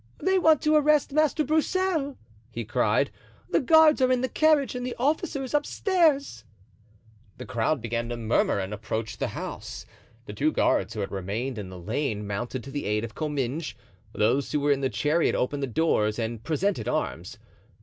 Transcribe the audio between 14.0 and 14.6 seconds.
those who